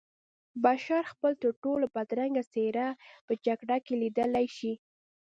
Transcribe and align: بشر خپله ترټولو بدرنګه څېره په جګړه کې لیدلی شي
بشر 0.63 1.03
خپله 1.11 1.33
ترټولو 1.43 1.85
بدرنګه 1.95 2.43
څېره 2.53 2.87
په 3.27 3.33
جګړه 3.45 3.77
کې 3.85 3.93
لیدلی 4.01 4.47
شي 4.57 4.73